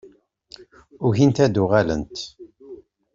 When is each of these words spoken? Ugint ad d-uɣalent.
Ugint 1.07 1.43
ad 1.45 1.51
d-uɣalent. 1.53 2.17